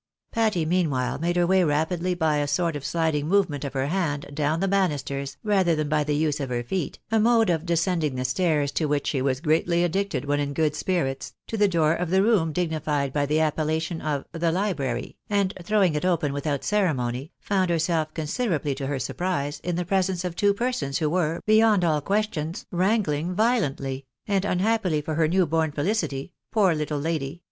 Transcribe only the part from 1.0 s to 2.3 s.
made her way rapidly